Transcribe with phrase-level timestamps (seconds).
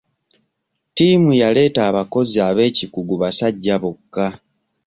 [0.89, 4.27] Ttiimu yaleeta abakozi abeekikugu basajja bokka.